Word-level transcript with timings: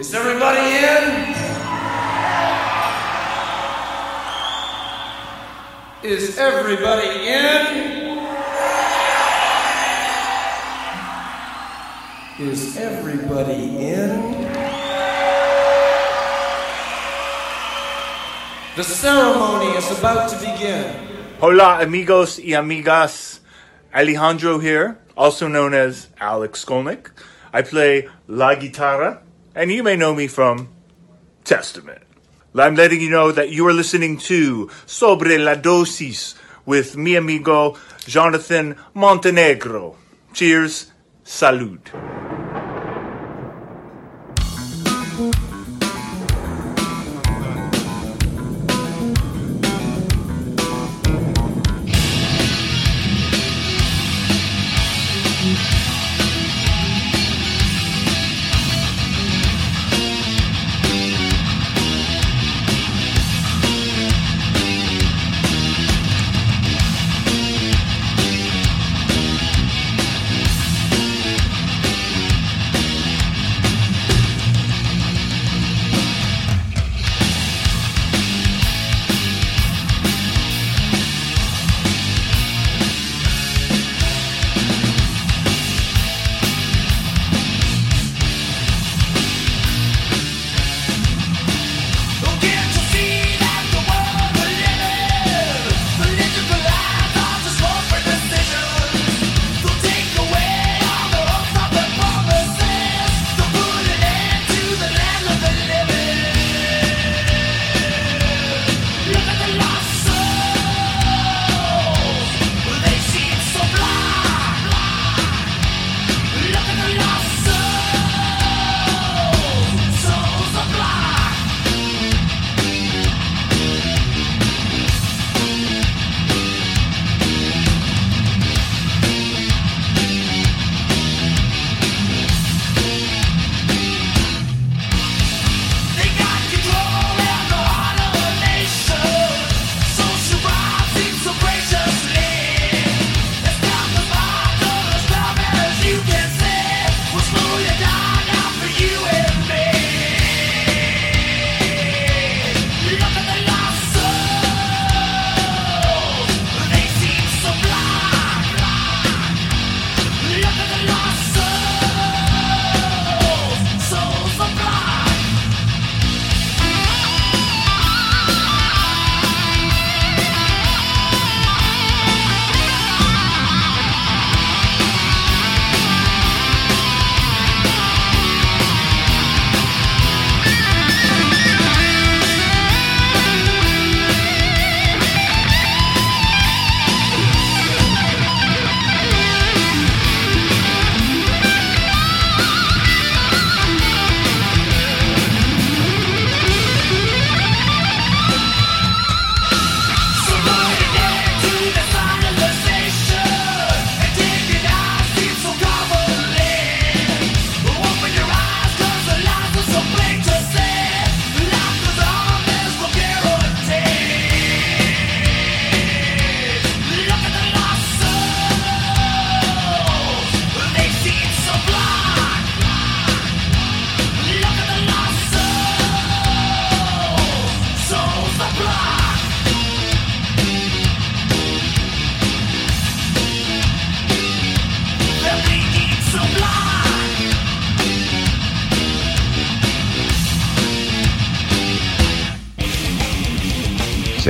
Is 0.00 0.14
everybody 0.14 0.60
in? 0.60 1.34
Is 6.02 6.38
everybody 6.38 7.28
in? 7.28 7.66
Is 12.48 12.78
everybody 12.78 13.92
in? 13.92 14.48
The 18.76 18.84
ceremony 18.84 19.66
is 19.76 19.98
about 19.98 20.30
to 20.30 20.38
begin. 20.38 20.94
Hola, 21.40 21.82
amigos 21.82 22.38
y 22.38 22.54
amigas. 22.56 23.40
Alejandro 23.94 24.60
here, 24.60 24.96
also 25.14 25.46
known 25.46 25.74
as 25.74 26.08
Alex 26.18 26.64
Skolnick. 26.64 27.10
I 27.52 27.60
play 27.60 28.08
la 28.28 28.54
guitarra, 28.54 29.20
and 29.54 29.70
you 29.70 29.82
may 29.82 29.96
know 29.96 30.14
me 30.14 30.26
from 30.26 30.68
Testament. 31.44 32.02
I'm 32.54 32.74
letting 32.74 33.00
you 33.00 33.10
know 33.10 33.32
that 33.32 33.50
you 33.50 33.66
are 33.68 33.72
listening 33.72 34.18
to 34.18 34.70
Sobre 34.86 35.38
la 35.38 35.54
Dosis 35.54 36.34
with 36.66 36.96
mi 36.96 37.16
amigo 37.16 37.76
Jonathan 38.06 38.76
Montenegro. 38.94 39.96
Cheers, 40.32 40.92
salud. 41.24 42.19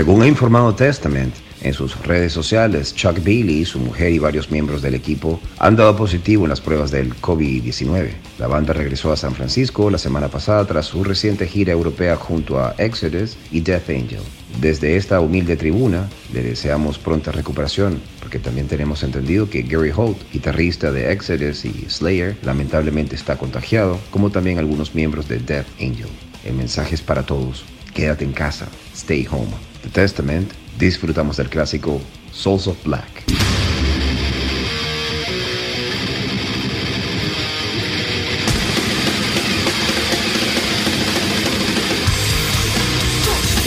Según 0.01 0.23
ha 0.23 0.27
informado 0.27 0.75
Testament 0.75 1.35
en 1.61 1.75
sus 1.75 1.95
redes 2.07 2.33
sociales, 2.33 2.95
Chuck 2.95 3.19
Bailey, 3.23 3.67
su 3.67 3.79
mujer 3.79 4.11
y 4.15 4.19
varios 4.19 4.51
miembros 4.51 4.81
del 4.81 4.95
equipo 4.95 5.39
han 5.59 5.77
dado 5.77 5.95
positivo 5.95 6.45
en 6.45 6.49
las 6.49 6.63
pruebas 6.63 6.91
del 6.91 7.15
COVID-19. 7.17 8.09
La 8.39 8.47
banda 8.47 8.73
regresó 8.73 9.13
a 9.13 9.19
San 9.19 9.35
Francisco 9.35 9.91
la 9.91 9.99
semana 9.99 10.29
pasada 10.29 10.65
tras 10.65 10.87
su 10.87 11.05
reciente 11.05 11.47
gira 11.47 11.75
europea 11.75 12.17
junto 12.17 12.59
a 12.59 12.75
Exodus 12.79 13.37
y 13.53 13.61
Death 13.61 13.91
Angel. 13.91 14.23
Desde 14.59 14.97
esta 14.97 15.21
humilde 15.21 15.55
tribuna 15.59 16.09
le 16.33 16.45
deseamos 16.45 16.99
pronta 16.99 17.31
recuperación, 17.31 18.01
porque 18.21 18.39
también 18.39 18.69
tenemos 18.69 19.03
entendido 19.03 19.51
que 19.51 19.61
Gary 19.61 19.93
Holt, 19.95 20.17
guitarrista 20.33 20.91
de 20.91 21.13
Exodus 21.13 21.67
y 21.67 21.91
Slayer, 21.91 22.39
lamentablemente 22.43 23.17
está 23.17 23.37
contagiado, 23.37 24.01
como 24.11 24.31
también 24.31 24.59
algunos 24.59 24.95
miembros 24.95 25.29
de 25.29 25.41
Death 25.41 25.69
Angel. 25.79 26.09
El 26.47 26.55
mensaje 26.55 26.95
es 26.95 27.03
para 27.03 27.27
todos. 27.27 27.67
Quédate 27.93 28.25
en 28.25 28.33
casa. 28.33 28.67
Stay 28.95 29.29
home. 29.31 29.70
The 29.83 29.89
Testament, 29.89 30.53
disfrutamos 30.79 31.37
del 31.37 31.49
clásico 31.49 32.01
Souls 32.33 32.67
of 32.67 32.83
Black. 32.85 33.70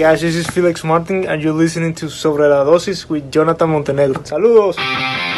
Guys, 0.00 0.22
this 0.22 0.34
is 0.34 0.46
Felix 0.46 0.82
Martin 0.82 1.26
and 1.26 1.42
you're 1.42 1.52
listening 1.52 1.94
to 1.94 2.08
Sobre 2.08 2.48
la 2.48 2.64
Dosis 2.64 3.06
with 3.10 3.30
Jonathan 3.30 3.68
Montenegro. 3.68 4.22
Saludos. 4.22 5.29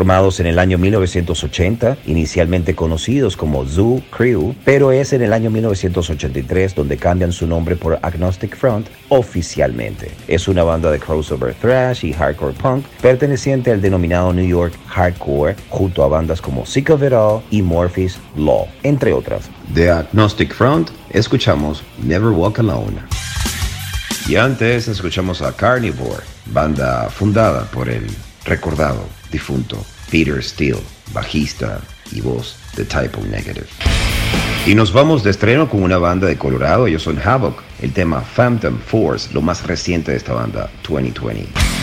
Formados 0.00 0.40
en 0.40 0.46
el 0.46 0.58
año 0.58 0.78
1980, 0.78 1.98
inicialmente 2.06 2.74
conocidos 2.74 3.36
como 3.36 3.66
Zoo 3.66 4.00
Crew, 4.08 4.54
pero 4.64 4.92
es 4.92 5.12
en 5.12 5.20
el 5.20 5.34
año 5.34 5.50
1983 5.50 6.74
donde 6.74 6.96
cambian 6.96 7.32
su 7.32 7.46
nombre 7.46 7.76
por 7.76 7.98
Agnostic 8.00 8.56
Front 8.56 8.88
oficialmente. 9.10 10.10
Es 10.26 10.48
una 10.48 10.62
banda 10.62 10.90
de 10.90 10.98
crossover 10.98 11.52
thrash 11.52 12.02
y 12.06 12.14
hardcore 12.14 12.54
punk 12.54 12.86
perteneciente 13.02 13.72
al 13.72 13.82
denominado 13.82 14.32
New 14.32 14.46
York 14.46 14.72
Hardcore, 14.86 15.54
junto 15.68 16.02
a 16.02 16.08
bandas 16.08 16.40
como 16.40 16.64
Sick 16.64 16.88
of 16.88 17.02
It 17.02 17.12
All 17.12 17.42
y 17.50 17.60
Morphe's 17.60 18.18
Law, 18.36 18.68
entre 18.82 19.12
otras. 19.12 19.50
De 19.74 19.90
Agnostic 19.90 20.54
Front 20.54 20.88
escuchamos 21.10 21.82
Never 22.02 22.30
Walk 22.30 22.58
Alone. 22.58 22.96
Y 24.26 24.36
antes 24.36 24.88
escuchamos 24.88 25.42
a 25.42 25.54
Carnivore, 25.54 26.24
banda 26.46 27.10
fundada 27.10 27.64
por 27.64 27.90
el 27.90 28.06
recordado 28.46 29.19
difunto 29.30 29.84
Peter 30.10 30.42
Steele, 30.42 30.80
bajista 31.12 31.80
y 32.12 32.20
voz 32.20 32.56
de 32.76 32.84
Typo 32.84 33.20
Negative. 33.30 33.66
Y 34.66 34.74
nos 34.74 34.92
vamos 34.92 35.22
de 35.24 35.30
estreno 35.30 35.68
con 35.68 35.82
una 35.82 35.98
banda 35.98 36.26
de 36.26 36.36
Colorado, 36.36 36.86
ellos 36.86 37.02
son 37.02 37.18
Havoc, 37.18 37.62
el 37.80 37.92
tema 37.92 38.20
Phantom 38.20 38.78
Force, 38.78 39.32
lo 39.32 39.40
más 39.40 39.66
reciente 39.66 40.12
de 40.12 40.18
esta 40.18 40.34
banda, 40.34 40.70
2020. 40.86 41.79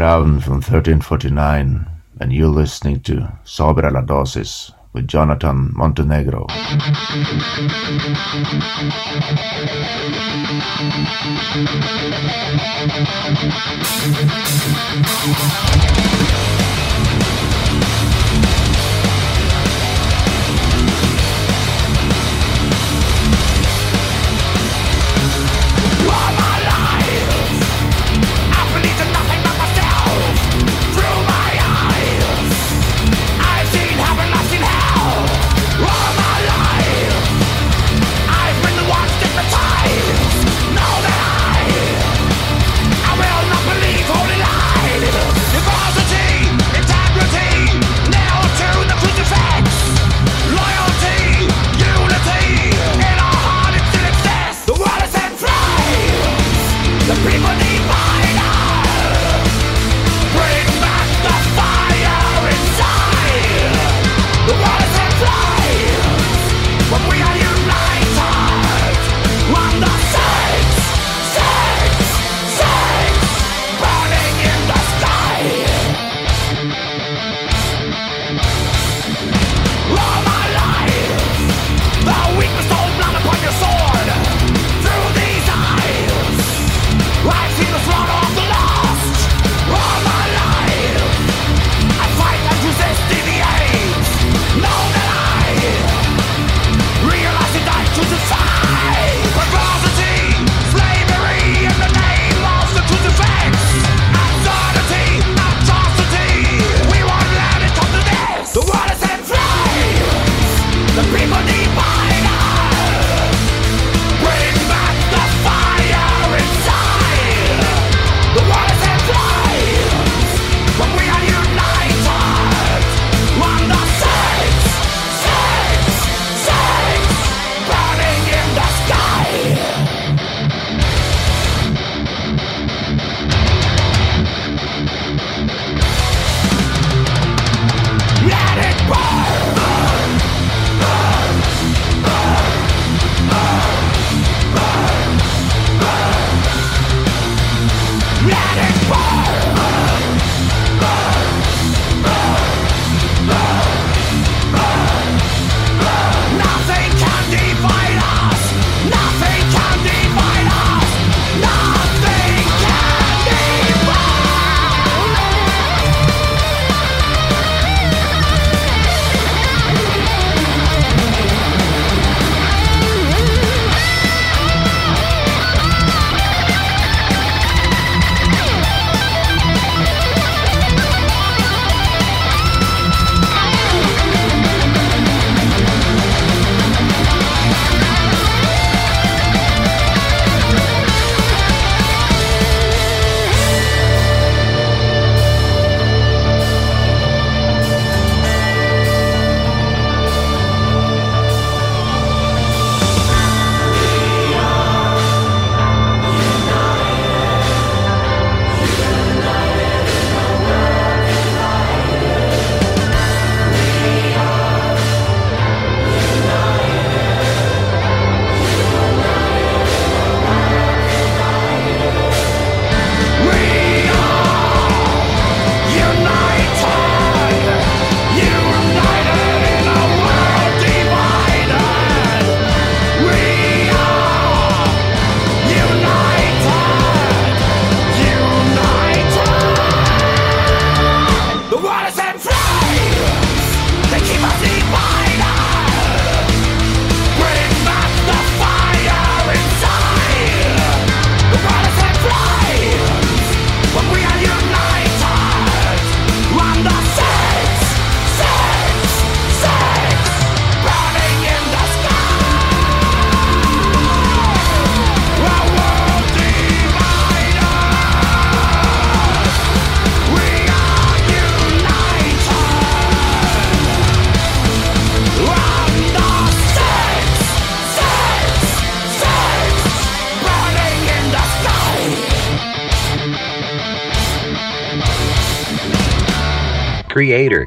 Raven 0.00 0.40
from 0.40 0.60
1349, 0.60 1.86
and 2.20 2.32
you're 2.32 2.48
listening 2.48 3.00
to 3.00 3.32
Sobre 3.44 3.90
la 3.90 4.02
Dosis 4.02 4.70
with 4.92 5.08
Jonathan 5.08 5.72
Montenegro. 5.74 6.46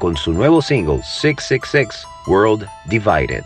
Con 0.00 0.16
su 0.16 0.32
nuevo 0.32 0.60
single 0.60 1.00
666 1.00 2.04
World 2.26 2.66
Divided. 2.88 3.44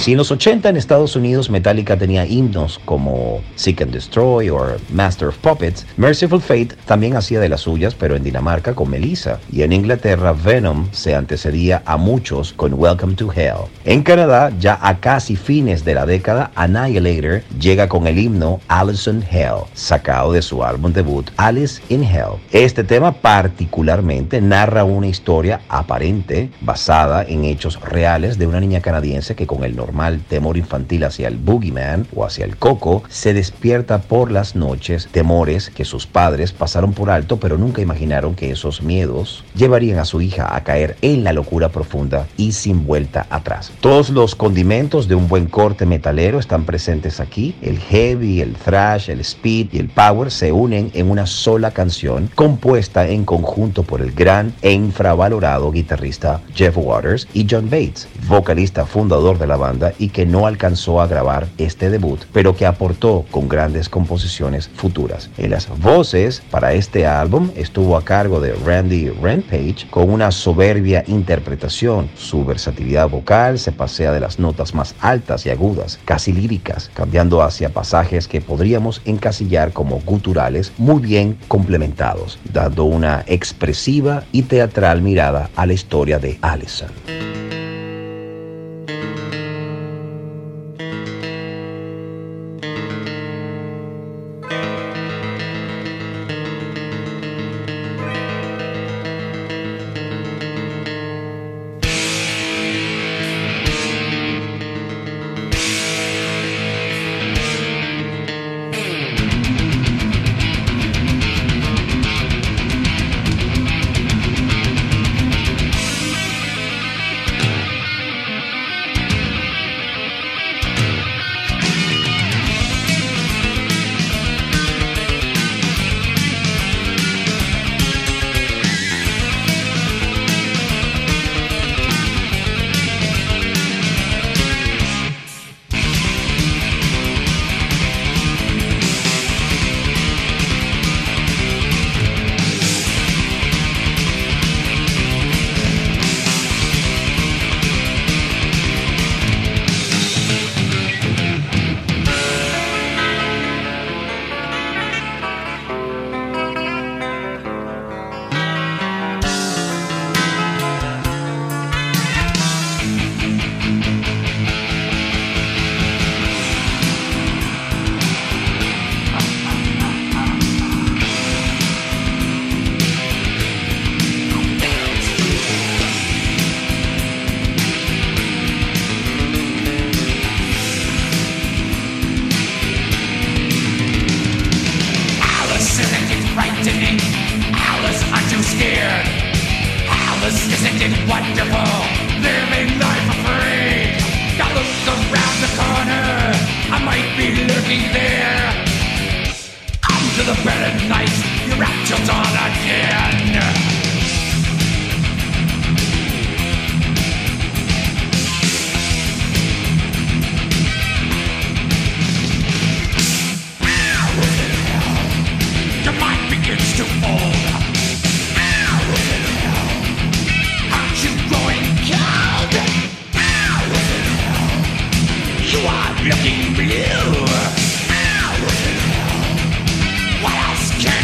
Si 0.00 0.12
en 0.12 0.16
los 0.16 0.30
80 0.30 0.70
en 0.70 0.78
Estados 0.78 1.14
Unidos 1.14 1.50
Metallica 1.50 1.94
tenía 1.94 2.24
himnos 2.24 2.80
como 2.86 3.42
Seek 3.54 3.82
and 3.82 3.92
Destroy 3.92 4.48
o 4.48 4.58
Master 4.90 5.28
of 5.28 5.36
Puppets, 5.36 5.86
Merciful 5.98 6.40
Fate 6.40 6.74
también 6.86 7.16
hacía 7.16 7.38
de 7.38 7.50
las 7.50 7.60
suyas, 7.60 7.94
pero 7.94 8.16
en 8.16 8.24
Dinamarca 8.24 8.74
con 8.74 8.88
Melissa. 8.88 9.40
Y 9.52 9.60
en 9.60 9.74
Inglaterra 9.74 10.32
Venom 10.32 10.88
se 10.90 11.14
antecedía 11.14 11.82
a 11.84 11.98
muchos 11.98 12.54
con 12.54 12.72
Welcome 12.72 13.12
to 13.16 13.30
Hell. 13.30 13.68
En 13.84 14.02
Canadá, 14.02 14.50
ya 14.58 14.78
a 14.80 15.00
casi 15.00 15.36
fines 15.36 15.84
de 15.84 15.92
la 15.92 16.06
década, 16.06 16.50
Annihilator 16.54 17.42
llega 17.60 17.86
con 17.86 18.06
el 18.06 18.18
himno 18.18 18.58
Alison 18.68 19.22
Hell, 19.30 19.66
sacado 19.74 20.32
de 20.32 20.40
su 20.40 20.64
álbum 20.64 20.94
debut 20.94 21.30
Alice 21.36 21.82
in 21.90 22.04
Hell. 22.04 22.40
Este 22.52 22.84
tema 22.84 23.12
particularmente 23.12 24.40
narra 24.40 24.84
una 24.84 25.08
historia 25.08 25.60
aparente 25.68 26.48
basada 26.62 27.22
en 27.22 27.44
hechos 27.44 27.78
reales 27.82 28.38
de 28.38 28.46
una 28.46 28.60
niña 28.60 28.80
canadiense 28.80 29.34
que 29.34 29.46
con 29.46 29.62
el 29.62 29.76
normal 29.90 30.20
temor 30.28 30.56
infantil 30.56 31.02
hacia 31.02 31.26
el 31.26 31.36
boogeyman 31.36 32.06
o 32.14 32.24
hacia 32.24 32.44
el 32.44 32.56
coco, 32.56 33.02
se 33.08 33.34
despierta 33.34 33.98
por 33.98 34.30
las 34.30 34.54
noches 34.54 35.08
temores 35.10 35.68
que 35.68 35.84
sus 35.84 36.06
padres 36.06 36.52
pasaron 36.52 36.92
por 36.92 37.10
alto 37.10 37.40
pero 37.40 37.58
nunca 37.58 37.82
imaginaron 37.82 38.36
que 38.36 38.52
esos 38.52 38.82
miedos 38.82 39.44
llevarían 39.56 39.98
a 39.98 40.04
su 40.04 40.20
hija 40.20 40.54
a 40.54 40.62
caer 40.62 40.96
en 41.02 41.24
la 41.24 41.32
locura 41.32 41.70
profunda 41.70 42.28
y 42.36 42.52
sin 42.52 42.86
vuelta 42.86 43.26
atrás. 43.30 43.72
Todos 43.80 44.10
los 44.10 44.36
condimentos 44.36 45.08
de 45.08 45.16
un 45.16 45.26
buen 45.26 45.46
corte 45.46 45.86
metalero 45.86 46.38
están 46.38 46.64
presentes 46.64 47.18
aquí. 47.18 47.56
El 47.60 47.78
heavy, 47.78 48.40
el 48.40 48.54
thrash, 48.54 49.10
el 49.10 49.20
speed 49.20 49.70
y 49.72 49.78
el 49.78 49.88
power 49.88 50.30
se 50.30 50.52
unen 50.52 50.92
en 50.94 51.10
una 51.10 51.26
sola 51.26 51.72
canción 51.72 52.30
compuesta 52.36 53.08
en 53.08 53.24
conjunto 53.24 53.82
por 53.82 54.02
el 54.02 54.12
gran 54.12 54.54
e 54.62 54.70
infravalorado 54.70 55.72
guitarrista 55.72 56.40
Jeff 56.54 56.76
Waters 56.76 57.26
y 57.34 57.46
John 57.50 57.68
Bates, 57.68 58.06
vocalista 58.28 58.86
fundador 58.86 59.38
de 59.38 59.48
la 59.48 59.56
banda 59.56 59.79
y 59.98 60.08
que 60.08 60.26
no 60.26 60.46
alcanzó 60.46 61.00
a 61.00 61.06
grabar 61.06 61.46
este 61.58 61.90
debut, 61.90 62.20
pero 62.32 62.54
que 62.54 62.66
aportó 62.66 63.24
con 63.30 63.48
grandes 63.48 63.88
composiciones 63.88 64.68
futuras. 64.68 65.30
En 65.38 65.50
las 65.50 65.68
voces 65.80 66.42
para 66.50 66.72
este 66.72 67.06
álbum 67.06 67.50
estuvo 67.56 67.96
a 67.96 68.04
cargo 68.04 68.40
de 68.40 68.52
Randy 68.52 69.08
Rampage 69.08 69.86
con 69.90 70.10
una 70.10 70.30
soberbia 70.30 71.04
interpretación. 71.06 72.10
Su 72.14 72.44
versatilidad 72.44 73.08
vocal 73.08 73.58
se 73.58 73.72
pasea 73.72 74.12
de 74.12 74.20
las 74.20 74.38
notas 74.38 74.74
más 74.74 74.94
altas 75.00 75.46
y 75.46 75.50
agudas, 75.50 75.98
casi 76.04 76.32
líricas, 76.32 76.90
cambiando 76.94 77.42
hacia 77.42 77.70
pasajes 77.70 78.28
que 78.28 78.40
podríamos 78.40 79.02
encasillar 79.04 79.72
como 79.72 80.00
guturales 80.00 80.72
muy 80.78 81.00
bien 81.00 81.38
complementados, 81.48 82.38
dando 82.52 82.84
una 82.84 83.24
expresiva 83.26 84.24
y 84.32 84.42
teatral 84.42 85.02
mirada 85.02 85.50
a 85.56 85.66
la 85.66 85.72
historia 85.72 86.18
de 86.18 86.38
Allison. 86.42 86.90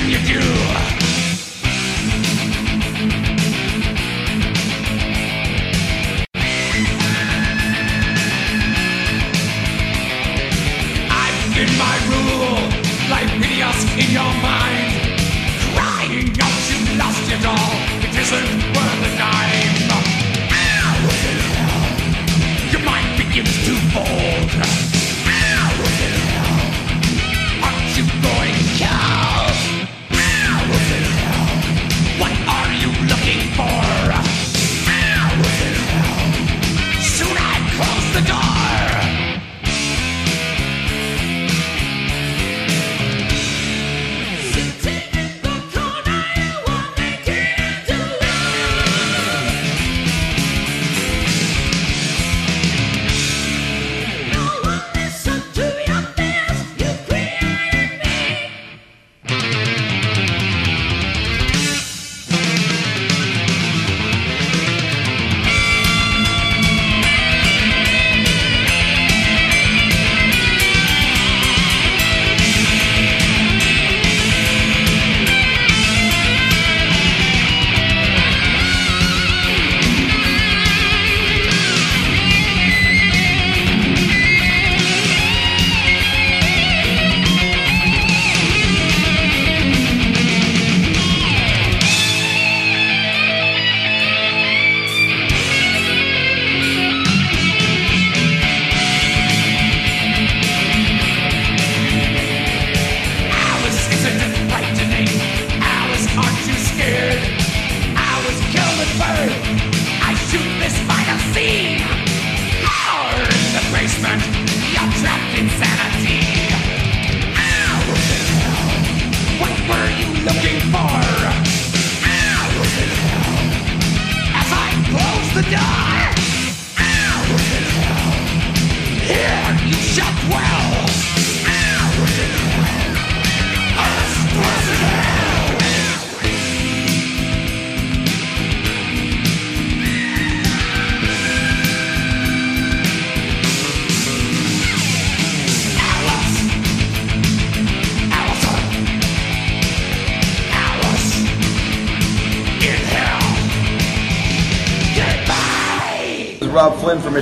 you 0.06 0.18
do. 0.18 0.55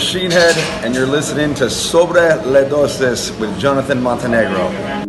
Machine 0.04 0.30
Head, 0.30 0.54
and 0.84 0.94
you're 0.94 1.06
listening 1.06 1.54
to 1.54 1.70
Sobre 1.70 2.36
Le 2.44 2.68
Doses 2.68 3.32
with 3.38 3.58
Jonathan 3.58 4.02
Montenegro. 4.02 5.03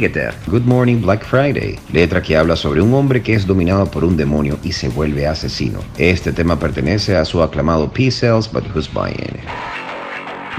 Good 0.00 0.62
Morning 0.64 1.02
Black 1.02 1.26
Friday, 1.26 1.78
letra 1.92 2.22
que 2.22 2.34
habla 2.34 2.56
sobre 2.56 2.80
un 2.80 2.94
hombre 2.94 3.22
que 3.22 3.34
es 3.34 3.46
dominado 3.46 3.84
por 3.84 4.02
un 4.02 4.16
demonio 4.16 4.58
y 4.62 4.72
se 4.72 4.88
vuelve 4.88 5.26
asesino. 5.26 5.80
Este 5.98 6.32
tema 6.32 6.58
pertenece 6.58 7.16
a 7.16 7.24
su 7.26 7.42
aclamado 7.42 7.92
P-Cells, 7.92 8.50
but 8.50 8.64
who's 8.74 8.90
buying? 8.90 9.38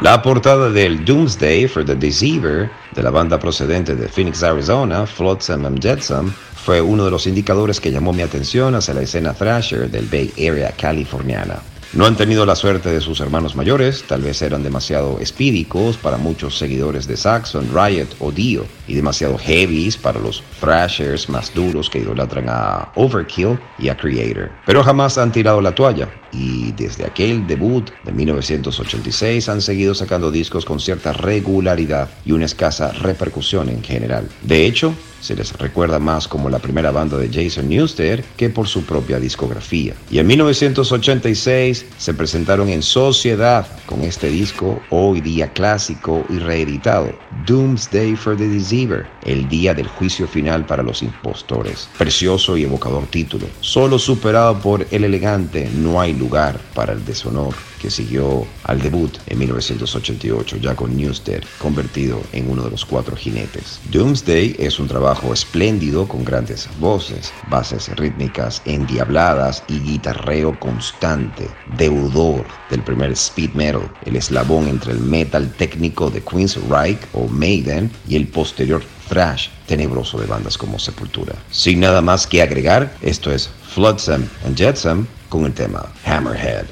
La 0.04 0.22
portada 0.22 0.70
del 0.70 1.04
Doomsday 1.04 1.68
for 1.68 1.84
the 1.84 1.96
Deceiver 1.96 2.70
de 2.94 3.02
la 3.02 3.10
banda 3.10 3.40
procedente 3.40 3.96
de 3.96 4.08
Phoenix, 4.08 4.44
Arizona, 4.44 5.08
Flotsam 5.08 5.66
and 5.66 5.82
Jetsam, 5.82 6.32
fue 6.64 6.80
uno 6.80 7.06
de 7.06 7.10
los 7.10 7.26
indicadores 7.26 7.80
que 7.80 7.92
llamó 7.92 8.14
mi 8.14 8.22
atención 8.22 8.76
hacia 8.76 8.94
la 8.94 9.02
escena 9.02 9.34
thrasher 9.34 9.90
del 9.90 10.06
Bay 10.06 10.32
Area 10.38 10.72
californiana. 10.78 11.71
No 11.94 12.06
han 12.06 12.16
tenido 12.16 12.46
la 12.46 12.56
suerte 12.56 12.90
de 12.90 13.02
sus 13.02 13.20
hermanos 13.20 13.58
mayores, 13.58 14.06
tal 14.08 14.22
vez 14.22 14.42
eran 14.42 14.64
demasiado 14.64 15.20
espídicos 15.20 15.98
para 15.98 16.16
muchos 16.16 16.58
seguidores 16.58 17.06
de 17.06 17.18
Saxon, 17.18 17.68
Riot 17.74 18.16
o 18.20 18.32
Dio, 18.32 18.66
y 18.88 18.94
demasiado 18.94 19.38
heavies 19.38 19.98
para 19.98 20.18
los 20.18 20.42
thrashers 20.62 21.28
más 21.28 21.54
duros 21.54 21.90
que 21.90 22.00
idolatran 22.00 22.46
a 22.48 22.94
Overkill 22.96 23.60
y 23.78 23.90
a 23.90 23.98
Creator. 23.98 24.52
Pero 24.66 24.86
jamás 24.86 25.18
han 25.18 25.34
tirado 25.34 25.60
la 25.60 25.76
toalla, 25.76 26.08
y 26.32 26.72
desde 26.72 27.06
aquel 27.06 27.46
debut 27.46 27.90
de 28.06 28.14
1986 28.14 29.50
han 29.50 29.62
seguido 29.62 29.94
sacando 29.94 30.32
discos 30.32 30.64
con 30.64 30.80
cierta 30.80 31.12
regularidad 31.12 32.10
y 32.24 32.32
una 32.32 32.46
escasa 32.46 32.94
repercusión 32.94 33.68
en 33.68 33.84
general. 33.84 34.30
De 34.44 34.66
hecho, 34.66 34.96
se 35.22 35.36
les 35.36 35.54
recuerda 35.54 36.00
más 36.00 36.28
como 36.28 36.50
la 36.50 36.60
primera 36.60 36.92
banda 36.92 37.18
de 37.18 37.30
Jason 37.30 37.70
Newsted 37.70 38.24
que 38.36 38.50
por 38.50 38.68
su 38.68 38.84
propia 38.84 39.20
discografía. 39.20 39.94
Y 40.10 40.20
en 40.20 40.28
1986 40.28 41.86
se 41.98 42.14
presentaron 42.14 42.70
en 42.70 42.82
sociedad 42.82 43.66
con 43.86 44.02
este 44.02 44.30
disco 44.30 44.82
hoy 44.90 45.22
día 45.22 45.54
clásico 45.54 46.26
y 46.30 46.40
reeditado, 46.40 47.12
Doomsday 47.46 48.16
for 48.16 48.36
the 48.36 48.48
Deceiver, 48.48 49.06
el 49.24 49.48
día 49.48 49.74
del 49.74 49.88
juicio 49.88 50.28
final 50.28 50.66
para 50.66 50.84
los 50.84 51.02
impostores. 51.02 51.88
Precioso 51.98 52.58
y 52.58 52.64
evocador 52.64 53.06
título, 53.08 53.48
solo 53.62 54.00
superado 54.00 54.60
por 54.60 54.86
el 54.92 55.04
elegante 55.04 55.70
No 55.76 56.02
hay 56.02 56.14
lugar 56.14 56.60
para 56.74 56.94
el 56.94 57.06
deshonor 57.06 57.54
que 57.82 57.90
siguió 57.90 58.46
al 58.64 58.80
debut 58.80 59.18
en 59.28 59.40
1988 59.40 60.58
ya 60.58 60.76
con 60.76 60.96
Newsted 60.96 61.44
convertido 61.58 62.22
en 62.32 62.50
uno 62.50 62.64
de 62.64 62.70
los 62.70 62.86
cuatro 62.86 63.16
jinetes. 63.16 63.80
Doomsday 63.92 64.56
es 64.60 64.80
un 64.80 64.88
trabajo 64.88 65.34
espléndido 65.34 66.08
con 66.08 66.24
grandes 66.24 66.70
voces, 66.80 67.34
bases 67.50 67.90
rítmicas 67.96 68.62
endiabladas 68.66 69.64
y 69.68 69.80
guitarreo 69.80 70.60
constante, 70.60 71.50
deudor 71.78 72.46
del 72.70 72.84
primer 72.84 73.12
speed 73.12 73.54
metal, 73.54 73.92
el 74.06 74.16
eslabón 74.16 74.68
entre 74.68 74.94
el 74.94 75.00
metal 75.00 75.52
técnico 75.58 76.10
de 76.10 76.22
Queen's 76.22 76.58
Reich 76.70 77.00
o 77.14 77.28
Maiden 77.28 77.90
y 78.08 78.16
el 78.16 78.28
posterior 78.28 78.84
thrash 79.10 79.50
tenebroso 79.68 80.20
de 80.20 80.28
bandas 80.28 80.58
como 80.58 80.78
Sepultura. 80.78 81.34
Sin 81.50 81.80
nada 81.80 82.02
más 82.02 82.28
que 82.28 82.42
agregar, 82.42 82.96
esto 83.02 83.32
es 83.32 83.50
Floodsome 83.74 84.28
and 84.46 84.58
Jetsam 84.58 85.08
con 85.30 85.46
el 85.46 85.54
tema 85.54 85.92
Hammerhead. 86.06 86.66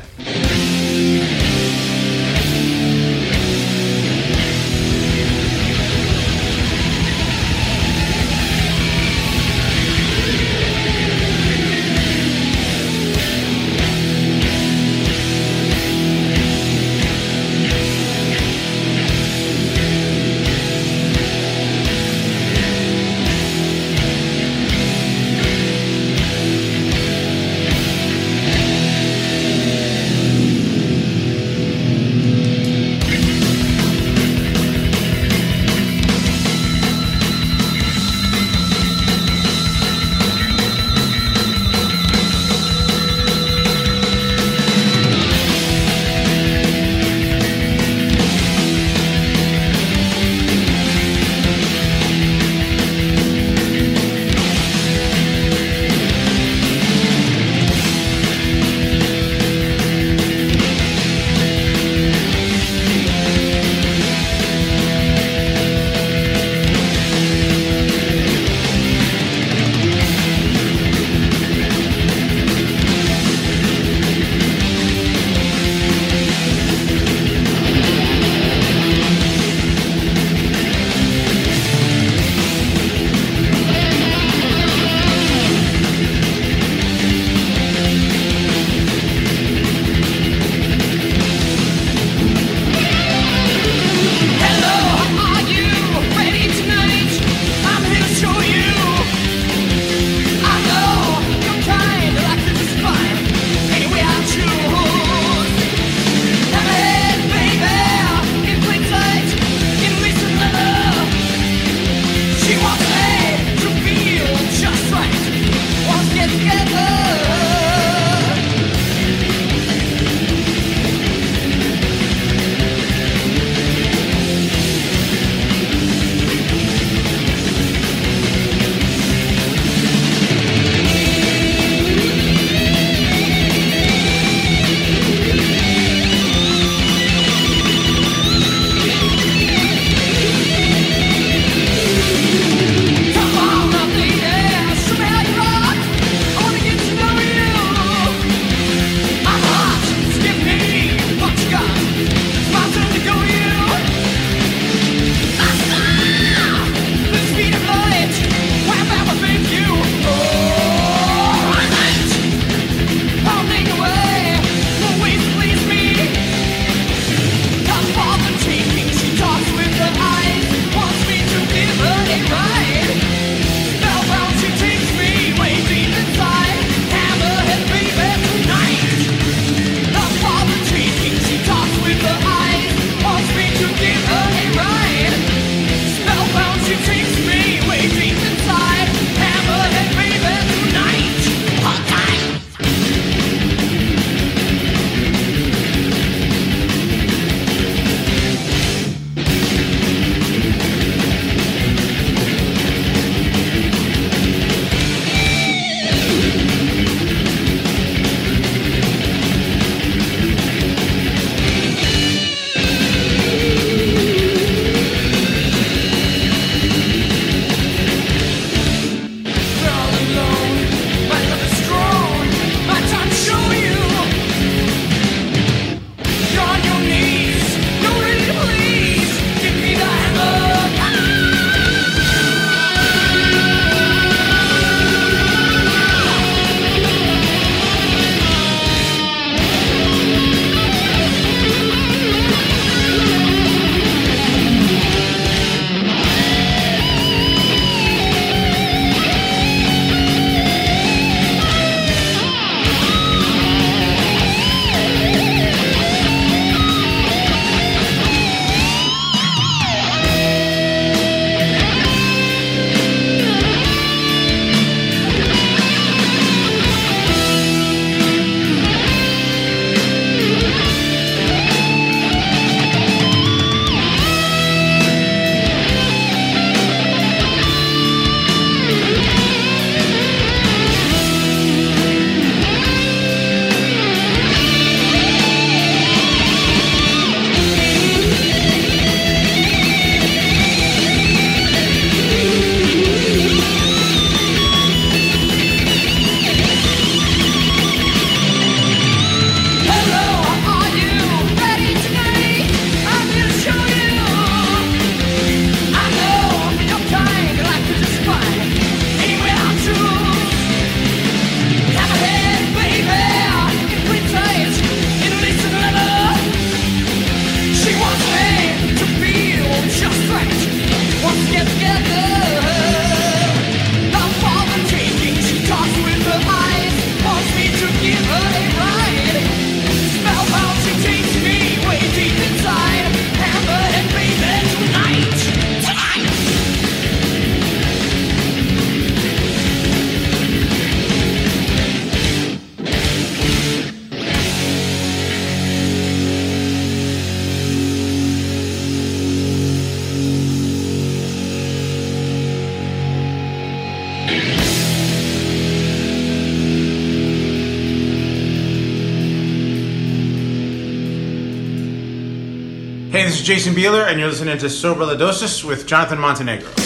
Jason 363.30 363.54
Beeler, 363.54 363.88
and 363.88 364.00
you're 364.00 364.10
listening 364.10 364.40
to 364.40 364.50
Sobre 364.50 364.88
La 364.88 364.96
Dosis 364.96 365.44
with 365.44 365.68
Jonathan 365.68 366.00
Montenegro. 366.00 366.59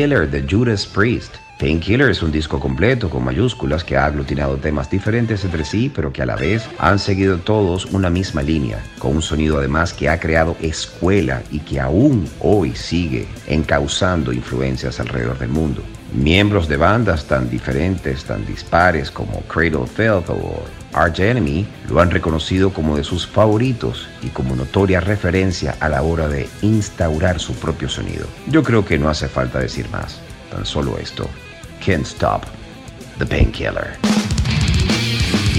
Painkiller 0.00 0.30
de 0.30 0.46
Judas 0.48 0.86
Priest. 0.86 1.34
Painkiller 1.58 2.08
es 2.08 2.22
un 2.22 2.32
disco 2.32 2.58
completo 2.58 3.10
con 3.10 3.22
mayúsculas 3.22 3.84
que 3.84 3.98
ha 3.98 4.06
aglutinado 4.06 4.56
temas 4.56 4.88
diferentes 4.88 5.44
entre 5.44 5.62
sí, 5.62 5.92
pero 5.94 6.10
que 6.10 6.22
a 6.22 6.26
la 6.26 6.36
vez 6.36 6.66
han 6.78 6.98
seguido 6.98 7.36
todos 7.36 7.84
una 7.84 8.08
misma 8.08 8.40
línea, 8.40 8.82
con 8.98 9.16
un 9.16 9.20
sonido 9.20 9.58
además 9.58 9.92
que 9.92 10.08
ha 10.08 10.18
creado 10.18 10.56
escuela 10.62 11.42
y 11.50 11.58
que 11.58 11.80
aún 11.80 12.26
hoy 12.40 12.74
sigue 12.74 13.28
encauzando 13.46 14.32
influencias 14.32 15.00
alrededor 15.00 15.38
del 15.38 15.50
mundo. 15.50 15.82
Miembros 16.14 16.66
de 16.66 16.78
bandas 16.78 17.26
tan 17.26 17.50
diferentes, 17.50 18.24
tan 18.24 18.46
dispares 18.46 19.10
como 19.10 19.42
Cradle 19.42 19.82
of 19.82 19.94
Filth 19.94 20.30
o 20.30 20.64
Arch 20.92 21.20
Enemy 21.20 21.66
lo 21.88 22.00
han 22.00 22.10
reconocido 22.10 22.72
como 22.72 22.96
de 22.96 23.04
sus 23.04 23.26
favoritos 23.26 24.08
y 24.22 24.28
como 24.28 24.56
notoria 24.56 25.00
referencia 25.00 25.76
a 25.80 25.88
la 25.88 26.02
hora 26.02 26.28
de 26.28 26.48
instaurar 26.62 27.38
su 27.38 27.54
propio 27.54 27.88
sonido. 27.88 28.26
Yo 28.48 28.62
creo 28.62 28.84
que 28.84 28.98
no 28.98 29.08
hace 29.08 29.28
falta 29.28 29.58
decir 29.58 29.88
más, 29.90 30.20
tan 30.50 30.66
solo 30.66 30.98
esto. 30.98 31.28
Can't 31.84 32.06
Stop 32.06 32.42
the 33.18 33.26
Painkiller. 33.26 34.19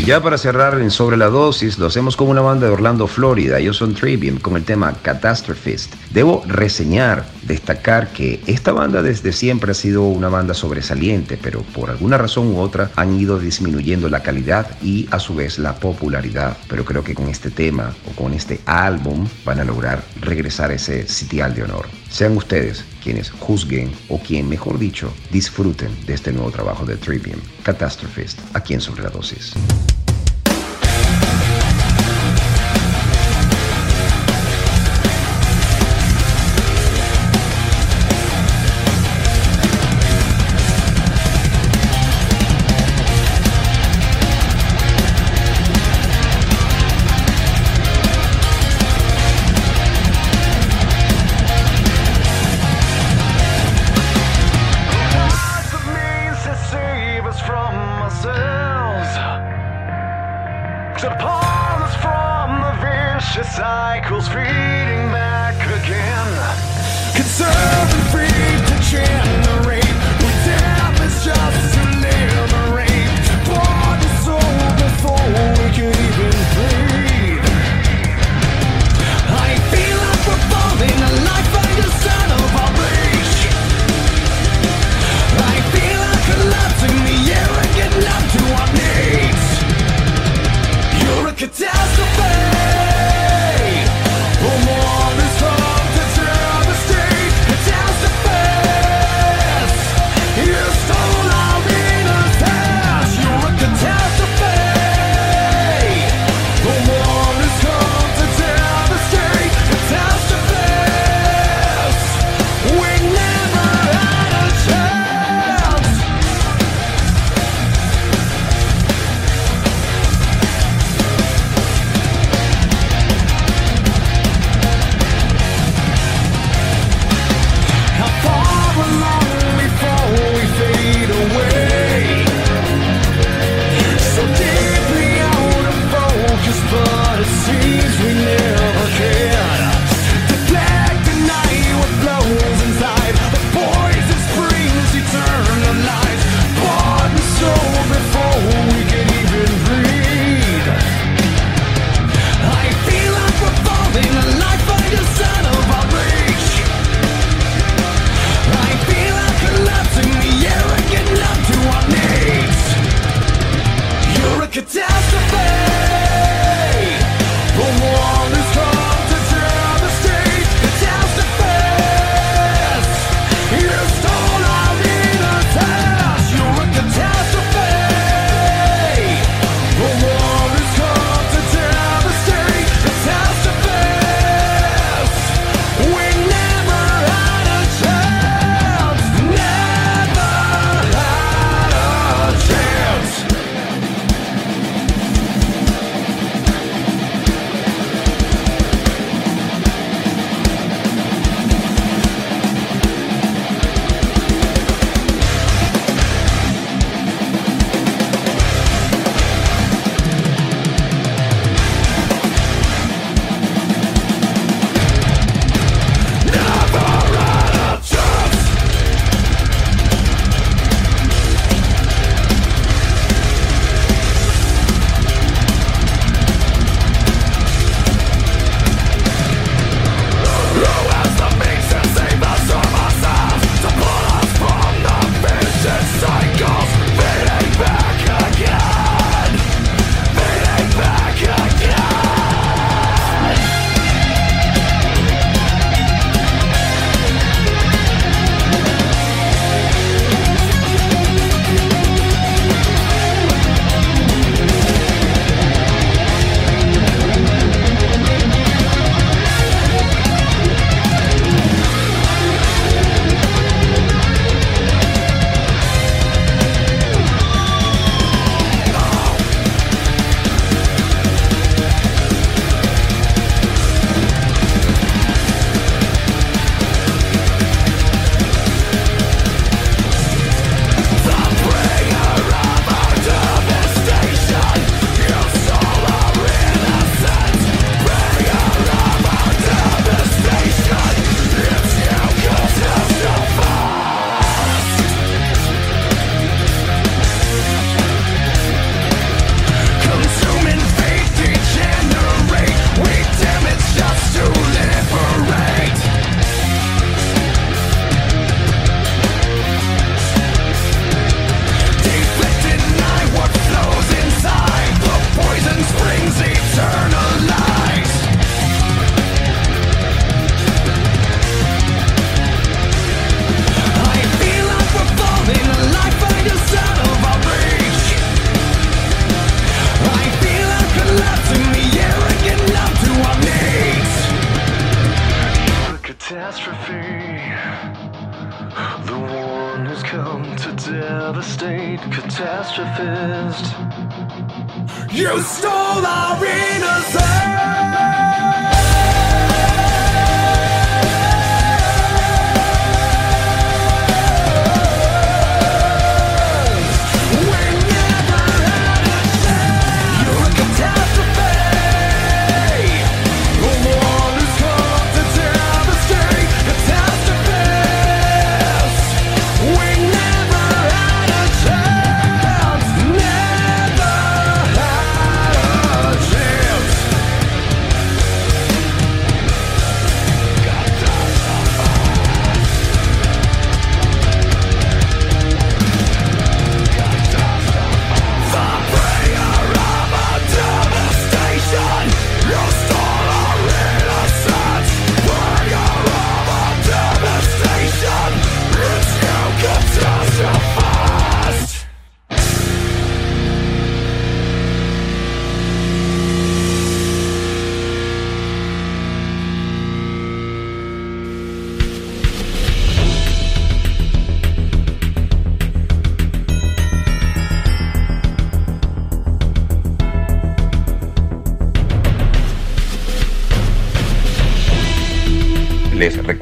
Y 0.01 0.05
ya 0.05 0.19
para 0.19 0.39
cerrar 0.39 0.81
en 0.81 0.89
Sobre 0.89 1.15
la 1.15 1.27
Dosis, 1.27 1.77
lo 1.77 1.85
hacemos 1.85 2.17
con 2.17 2.27
una 2.27 2.41
banda 2.41 2.65
de 2.65 2.73
Orlando, 2.73 3.05
Florida. 3.05 3.59
Ellos 3.59 3.77
son 3.77 3.93
Trivium 3.93 4.39
con 4.39 4.55
el 4.55 4.63
tema 4.63 4.95
Catastrophist. 4.99 5.93
Debo 6.09 6.43
reseñar, 6.47 7.23
destacar 7.43 8.11
que 8.11 8.41
esta 8.47 8.71
banda 8.71 9.03
desde 9.03 9.31
siempre 9.31 9.69
ha 9.69 9.75
sido 9.75 10.01
una 10.01 10.27
banda 10.27 10.55
sobresaliente, 10.55 11.37
pero 11.39 11.61
por 11.61 11.91
alguna 11.91 12.17
razón 12.17 12.47
u 12.47 12.57
otra 12.57 12.89
han 12.95 13.19
ido 13.19 13.37
disminuyendo 13.37 14.09
la 14.09 14.23
calidad 14.23 14.71
y 14.81 15.07
a 15.11 15.19
su 15.19 15.35
vez 15.35 15.59
la 15.59 15.75
popularidad. 15.75 16.57
Pero 16.67 16.83
creo 16.83 17.03
que 17.03 17.13
con 17.13 17.27
este 17.27 17.51
tema 17.51 17.93
o 18.09 18.19
con 18.19 18.33
este 18.33 18.59
álbum 18.65 19.27
van 19.45 19.59
a 19.59 19.65
lograr 19.65 20.03
regresar 20.19 20.71
a 20.71 20.73
ese 20.73 21.07
sitial 21.07 21.53
de 21.53 21.61
honor. 21.61 22.00
Sean 22.11 22.35
ustedes 22.35 22.83
quienes 23.01 23.31
juzguen 23.31 23.91
o 24.09 24.19
quien, 24.19 24.49
mejor 24.49 24.77
dicho, 24.77 25.13
disfruten 25.31 25.89
de 26.05 26.13
este 26.13 26.33
nuevo 26.33 26.51
trabajo 26.51 26.85
de 26.85 26.97
Trivium, 26.97 27.39
Catastrophist, 27.63 28.39
aquí 28.53 28.73
en 28.73 28.81
Sobre 28.81 29.03
la 29.03 29.09
Dosis. 29.09 29.53